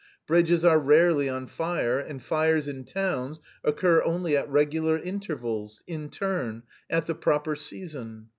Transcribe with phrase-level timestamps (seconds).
[0.25, 6.09] Bridges are rarely on fire, and fires in towns occur only at regular intervals, in
[6.09, 8.29] turn, at the proper season.